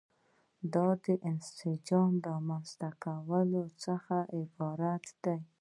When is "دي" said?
5.23-5.37